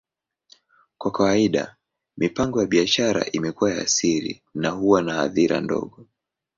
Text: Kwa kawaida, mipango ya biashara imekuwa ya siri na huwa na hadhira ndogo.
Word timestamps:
Kwa 0.97 1.11
kawaida, 1.11 1.75
mipango 2.17 2.61
ya 2.61 2.67
biashara 2.67 3.31
imekuwa 3.31 3.73
ya 3.73 3.87
siri 3.87 4.41
na 4.53 4.69
huwa 4.69 5.01
na 5.01 5.13
hadhira 5.13 5.59
ndogo. 5.61 6.05